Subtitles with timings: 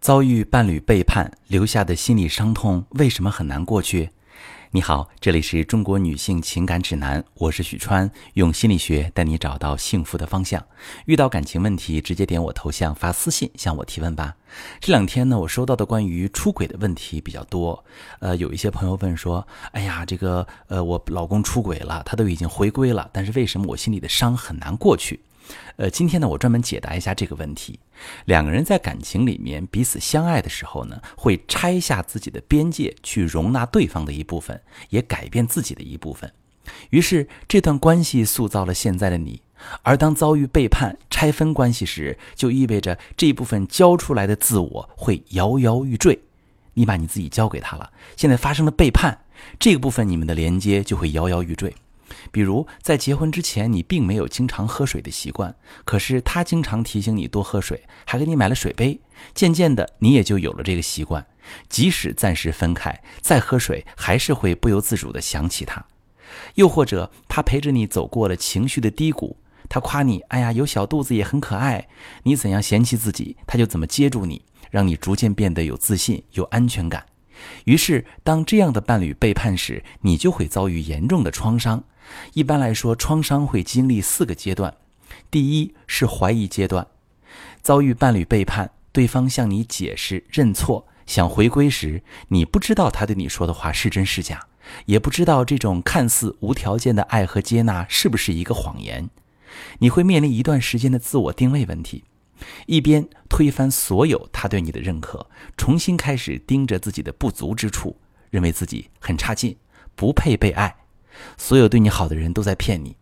[0.00, 4.08] 遭遇伴侣背叛留下的心理伤痛为什么很难过去？
[4.70, 10.64] 你好，这里是中国女性情感指南，我是许川，用心理学带你找到幸福的方向。
[11.04, 14.34] 遇到感情问题，直接点我头像发私信向我提问吧。
[14.80, 17.84] 这两天呢，我收到的关于出轨的问题比较多。
[18.20, 25.20] 呃，有一些朋友问说：“哎呀，这个呃，我老公出轨了，他都已经回归了，但是为什么我心里的伤很难过去？”
[25.76, 27.78] 呃，今天呢，我专门解答一下这个问题。
[28.26, 36.32] 两个人在感情里面彼此相爱的时候呢，会拆下自己的边界，去容纳对方的一部分，也改变自己的一部分。
[36.90, 39.42] 于是，这段关系塑造了现在的你。
[39.82, 46.18] 而当遭遇背叛、拆分关系时，就意味着这一部分交出来的自我会摇摇欲坠。
[46.72, 49.18] 你把你自己交给他了，现在发生了背叛，
[49.58, 51.74] 这个部分你们的连接就会摇摇欲坠。
[52.30, 59.00] 比如在结婚之前，你并没有经常喝水的习惯，可是他经常提醒你多喝水，还给你买了水杯。
[59.34, 61.26] 渐渐的，你也就有了这个习惯，
[61.68, 65.84] 即使暂时分开，再喝水还是会不由自主地想起他。
[66.54, 69.36] 又或者，他陪着你走过了情绪的低谷，
[69.68, 71.88] 他夸你：“哎呀，有小肚子也很可爱。”
[72.24, 77.04] 你怎样嫌弃自己，他就怎么接住你，让你逐渐变得有自信、有安全感。
[77.64, 81.84] 于是，当这样的伴侣背叛时，你就会遭遇严重的创伤。
[82.34, 84.74] 一般来说，创伤会经历四个阶段。
[85.30, 86.86] 第一是怀疑阶段，
[87.62, 94.46] 遭遇伴侣背叛，对方向你解释、认错、想回归时，你不知道他对你说的话是真是假，
[94.86, 99.08] 也不知道这种看似无条件的爱和接纳是不是一个谎言。
[99.78, 102.04] 你会面临一段时间的自我定位问题。
[102.66, 107.96] 一边推翻所有他对你的认可，重新开始盯着自己的不足之处，
[108.30, 109.56] 认为自己很差劲，
[109.94, 110.74] 不配被爱，
[111.36, 112.96] 所有对你好的人都在骗你。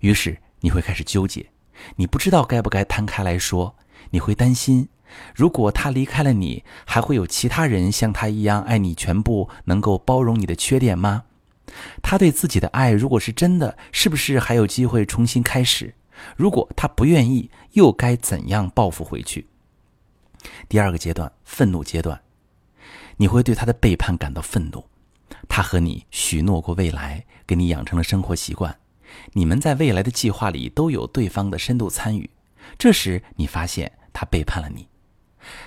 [0.00, 1.50] 于是你会开始纠结，
[1.96, 3.76] 你不知道该不该摊开来说。
[4.12, 4.88] 你会担心，
[5.34, 11.24] 如果他离开了你，还会有其他人像他一样爱你全部，能够包容你的缺点吗？
[12.02, 15.94] 他对自己的爱如果是真的，是不是还有机会重新开始？
[16.36, 19.46] 如果他不愿意，又该怎样报复回去？
[20.68, 22.20] 第二个阶段，愤怒阶段，
[23.16, 24.84] 你会对他的背叛感到愤怒。
[25.48, 28.78] 他和你许诺过未来，给你养成了生活习惯，
[29.32, 32.30] 你们在未来的计划里都有对方的深度参与。
[32.78, 34.88] 这时，你发现他背叛了你，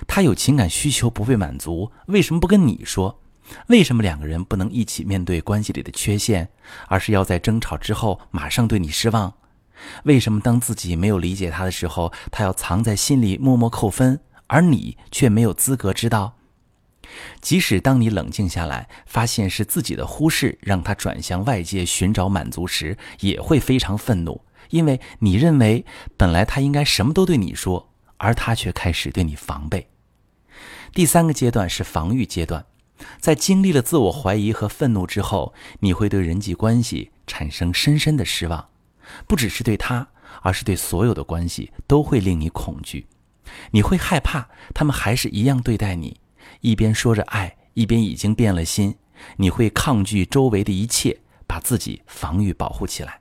[0.06, 3.20] 他有情感需求不被满足，为什么不跟你说？
[3.66, 6.48] 为什么两个人不能一起面对关系里的缺陷，
[6.88, 9.34] 而是要在争吵之后马上对你失望？
[10.04, 16.36] 为什么当自己没有理解他的时候，他要藏在心里默默扣分，而你却没有资格知道？
[17.40, 24.40] 即使当你冷静下来，发现是自己的忽视让他转向外界寻找满足时，也会非常愤怒，
[24.70, 25.84] 因为你认为
[26.16, 29.88] 本来他应该什么都对你说，而他却开始对你防备。
[30.92, 32.64] 第三个阶段是防御阶段，
[33.20, 38.68] 在经历了自我怀疑和愤怒之后，你会对人际关系产生深深的失望。
[39.26, 40.08] 不只是对他，
[40.42, 43.06] 而是对所有的关系都会令你恐惧。
[43.70, 46.18] 你会害怕他们还是一样对待你，
[46.60, 48.96] 一边说着爱，一边已经变了心。
[49.36, 53.20] 你会抗拒周围的一切，把自己防御保护起来。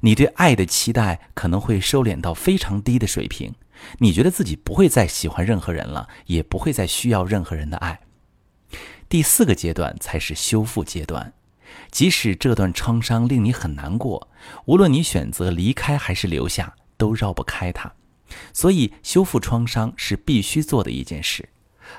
[0.00, 3.54] 你对爱的期待可能会收敛到非常低的水平。
[3.98, 8.00] 你觉得自己不会再喜欢任何人了，也不会再需要任何人的爱。
[9.08, 11.34] 第四个阶段才是修复阶段。
[11.90, 14.28] 即使这段创伤令你很难过，
[14.66, 17.92] 无论你选择离开还是留下，都绕不开它。
[18.52, 21.48] 所以，修复创伤是必须做的一件事，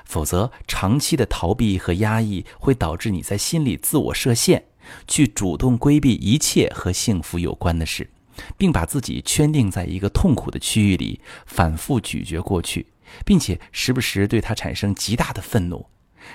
[0.04, 4.64] 否则长期的逃避和压抑会导致你在心里自我设限，
[5.06, 8.10] 去主动规避一切和幸福有关的事，
[8.58, 12.86] 并把自己圈定在一个痛苦的区域里，反复咀嚼过去，
[13.24, 15.86] 并且时不时对他产生极大的愤怒，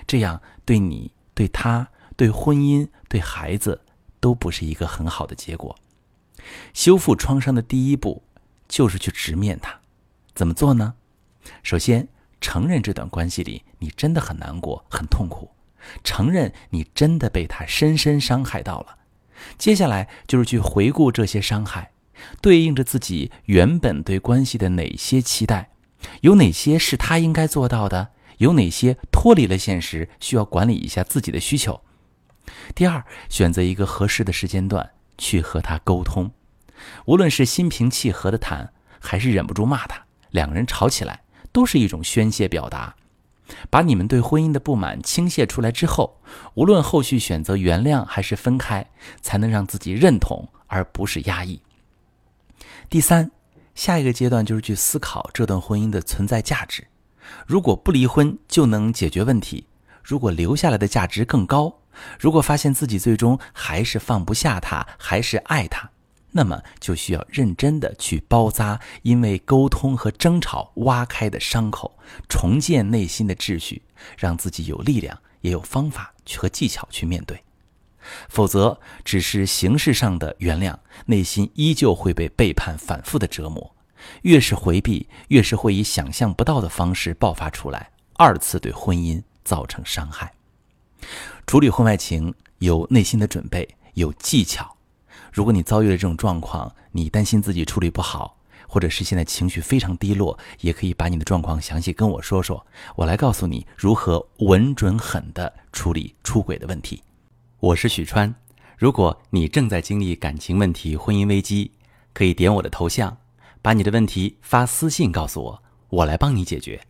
[0.08, 1.88] 这样对你、对他。
[2.16, 3.82] 对婚姻、对孩子，
[4.20, 5.76] 都不是一个很好的结果。
[6.74, 8.24] 修复创伤的第一步，
[8.68, 9.80] 就是去直面它。
[10.36, 10.96] 怎么做呢？
[11.62, 12.08] 首先，
[12.42, 15.52] 承认这段关系里你真的很难过、很痛苦，
[16.04, 18.98] 承认你真的被他深深伤害到了。
[19.58, 21.92] 接下来就是去回顾这些伤害，
[22.42, 25.72] 对应着自己原本对关系的哪些期待，
[26.22, 31.82] 有哪些是他应该做到的，有哪些脱离了现实，需要管理一下自己的需求。
[32.76, 36.32] 第二，选择一个合适的时间段去和他沟通，
[37.06, 41.22] 无论是心平气和的谈，还是忍不住骂他，两个人吵起来
[41.52, 42.96] 都是一种宣泄表达。
[43.70, 46.20] 把你们对婚姻的不满倾泻出来之后，
[46.54, 48.90] 无论后续选择原谅还是分开，
[49.22, 51.62] 才能让自己认同而不是压抑。
[52.90, 53.30] 第三，
[53.76, 56.88] 下一个阶段就是去思考这段婚姻的存在价值。
[57.46, 59.68] 如果不离婚就能解决问题，
[60.02, 61.82] 如果留下来的价值更高，
[62.20, 65.90] 如果发现自己最终还是放不下他，还是爱他，
[66.32, 71.98] 那么就需要认真的去包扎因为沟通和争吵挖开的伤口，
[72.28, 73.82] 重建内心的秩序，
[74.18, 77.44] 让自己有力量，也有方法去和技巧去面对。
[78.28, 80.76] 否则，只是形式上的原谅，
[81.06, 83.74] 内心依旧会被背叛反复的折磨。
[84.24, 90.34] 越是回避，越是会以想象不到的方式爆发出来，二次对婚姻造成伤害。
[91.46, 94.76] 处理婚外情有内心的准备，有技巧。
[95.32, 98.38] 如果你遭遇了这种状况，你担心自己处理不好，
[98.68, 107.02] 或者是现在情绪非常低落，也可以把你的状况详细跟我说说，我来告诉你如何稳准狠的处理出轨的问题。
[107.60, 108.34] 我是许川，
[108.78, 111.72] 如果你正在经历感情问题、婚姻危机，
[112.14, 113.16] 可以点我的头像，
[113.62, 116.82] 把你的问题发私信告诉我，我来帮你解决。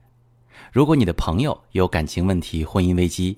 [0.71, 3.37] 如果你的朋友有感情问题、婚姻危机，